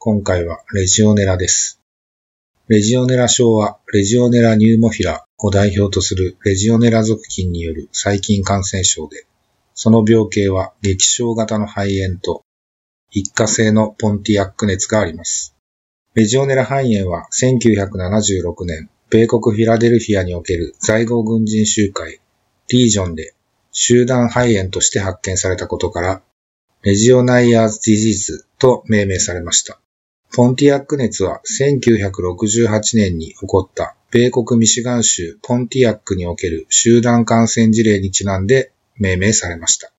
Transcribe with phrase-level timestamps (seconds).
[0.00, 1.80] 今回はレジオネラです。
[2.68, 9.26] レジオネラ症は、レジオネラニューモフィラを代表とするレジオネラ属菌による細菌感染症で、
[9.74, 12.44] その病形は激症型の肺炎と
[13.10, 15.56] 一過性のポンティアック熱があります。
[16.14, 22.20] レジオネラ肺炎は1976年、米国フィラデルフィアにおける在郷軍人集会
[22.68, 23.34] リージョンで
[23.72, 26.22] 集団肺炎として発見されたことから、
[26.82, 29.80] レジオナイアーズ・ディジーズと命名されました。
[30.34, 39.92] ポンティアック熱は1968年に起こった米国ミシガン州ポンティアックにおける集団感染事例にちなんで命名されました。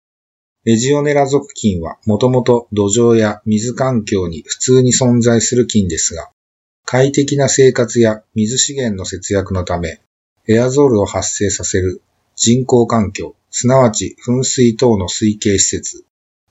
[0.65, 6.29] レジオネラ属菌はもともと土壌や水環境に普通に存在する菌ですが、
[6.85, 10.01] 快適な生活や水資源の節約のため、
[10.47, 12.01] エアゾールを発生させる
[12.35, 16.05] 人工環境、すなわち噴水等の水系施設、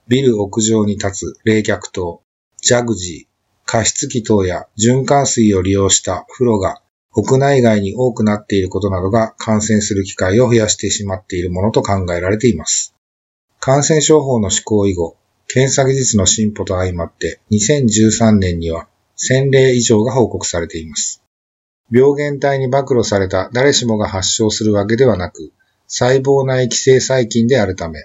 [0.09, 2.23] ビル屋上に立つ冷却塔、
[2.63, 3.28] ジャグジー、
[3.71, 6.81] 加湿器等や循環水を利用した風呂が
[7.15, 12.95] 屋内外に多くなっていることなどが感染する機会を増やしてしまっているものと考えられています。
[13.61, 21.23] 感染症法の施行以後、検査技術の進歩と相まって2013年には1000例以上が報告されています。
[21.91, 25.53] 病原体に暴露された誰しもが発症するわけではなく、
[25.89, 28.01] 細胞内寄生細菌であるため、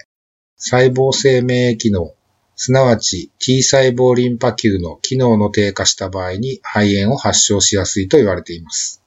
[0.58, 2.13] 細胞性免疫機能、
[2.56, 9.02] すなわち T 細胞リンパ球の機能の低下した場合に肺炎を発症しやすいと言われています。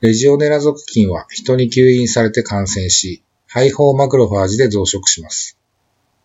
[0.00, 5.58] レジオネラ属菌は人に吸引されて感染し、肺胞マクロファージで増殖します。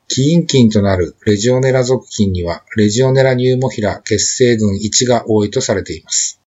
[0.07, 6.41] 起因菌となるレジオネラ属菌にはレジオネラニューモフィラ血清群1が多いとされています。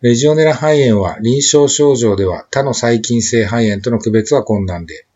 [0.00, 5.07] レジオネラ肺炎は臨床症状では他の細菌性肺炎との区別は困難で、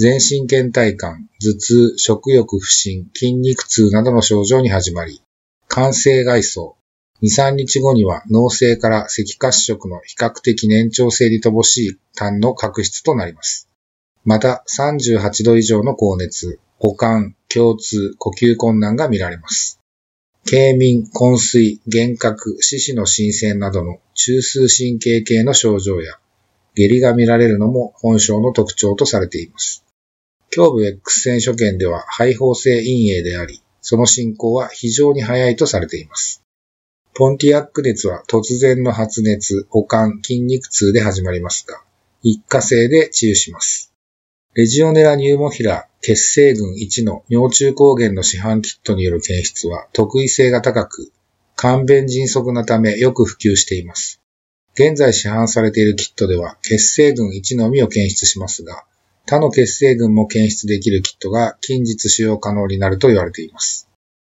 [0.00, 5.22] 全身倦怠感、頭痛、食欲不振、筋肉痛などの症状に始まり、
[5.68, 6.76] 肝性外装、
[7.20, 13.68] 2、3日後には脳性から赤褐色の比較的年長性に乏しい痰の角質となります。
[14.24, 19.80] また、38度以上の高熱、五感、胸痛、呼吸困難が見られます。
[20.48, 26.20] 軽眠、昏睡、幻覚、四肢の新鮮などの中枢神経系の症状や、
[26.76, 29.84] 下痢が見られるのも本症の特徴とされています。
[30.54, 36.42] 胸部 X 線所見では肺胞性陰影であり、その進行は非常に早いとされています。
[37.14, 41.82] ポンティアック熱は突然の発熱、悪寒、筋肉痛で始まりますが、
[42.22, 43.92] 一過性で治癒します。
[44.54, 51.12] レジオネラニューモフィラ血清群1の尿中抗原の市販キットによる検出は特異性が高く、
[51.56, 54.20] 簡便迅速なためよく普及しています。
[54.74, 58.84] 現在市販されているキットでは血清群1のみを検出しますが、
[59.30, 63.86] 他の血清群も検出できるキットが近日使用可能になると言われています。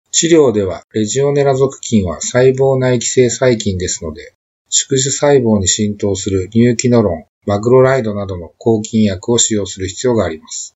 [0.09, 4.33] 治療ではレジオネラ属菌は細胞内寄生細菌ですので、
[4.67, 10.73] 宿主細胞に浸透するニューキノロン、マグロライドなどの抗菌薬を使用する必要があります。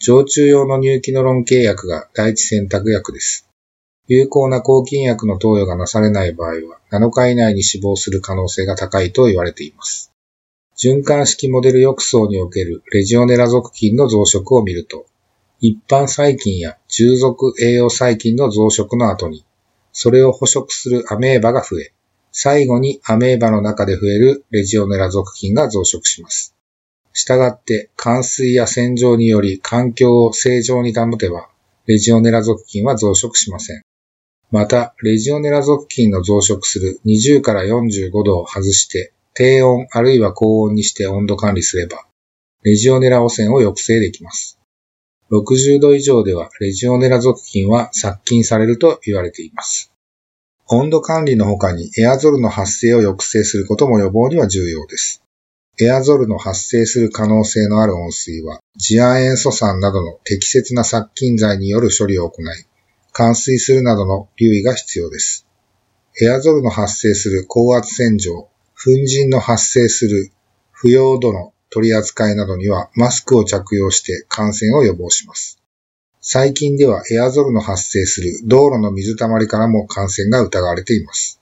[0.00, 3.48] 常駐用のニューキノロン系薬が第一選択薬です。
[4.06, 10.11] 有効な抗菌薬の投与がなされない場合は、7日以内に死亡する可能性が高いと言われています。
[10.84, 15.06] 循環式モデル浴槽におけるレジオネラ属菌の増殖を見ると、
[15.60, 19.44] 一般細菌や従属栄養細菌の増殖の後に、
[19.92, 21.92] それを捕食するアメーバが増え、
[22.32, 26.56] 最後にアメーバの中で増えるレジオネラ属菌が増殖します。
[27.12, 31.48] したがって、冠水や洗浄により環境を正常に保てば、
[31.86, 33.82] レジオネラ属菌は増殖しません。
[34.50, 42.04] また、レジオネラ属菌の増殖する20から45度を外して、低温あるいは高温にして温度管理すれば、
[42.62, 44.58] レジオネラ汚染を抑制できます。
[45.30, 49.90] 60度以上ではレジオネラ属菌は殺菌されると言われています。
[50.68, 55.22] 温度管理の他にエアゾルの発生を抑制することも予防には重要です。
[55.80, 62.46] エアゾルの発生する可能性のある温水は、次亜塩素酸などの適切な殺菌剤による処理を行い、
[63.14, 65.46] 換水するなどの留意が必要です。
[66.20, 68.48] エアゾルの発生する高圧洗浄、
[68.84, 70.32] 粉塵の発生する
[70.72, 75.60] 不要度の取り扱いなどにはマスクを着用して感染を予防します。
[76.20, 81.40] 最近ではエアゾルの発生する道路の水たまりからも感染が疑われています。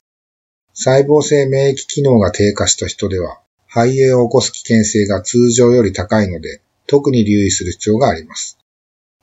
[0.74, 8.58] 細胞性免疫機能が低下した人では、肺炎を起こす危険性が通常より高いので、特に留意する必要があります。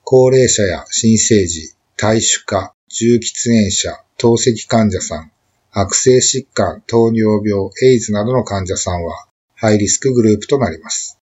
[0.03, 5.31] 高齢者や新生児、体種化、重喫煙者、透析患者さん、
[5.79, 11.19] 悪性疾患、糖尿病、エイズなどの患者さんは、ハイリスクグループとなります。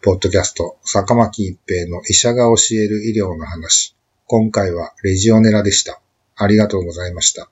[0.00, 3.94] ポッドキャスト、坂巻一平の医者が教える医療の話。
[4.24, 6.00] 今回はレジオネラでした。
[6.34, 7.50] ありがとうございました。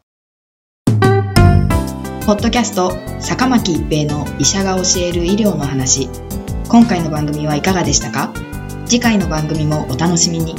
[2.25, 6.09] ポッドキャスト、坂巻一平の医者が教える医療の話。
[6.67, 8.33] 今回の番組はいかがでしたか？
[8.87, 10.55] 次回の番組もお楽しみに。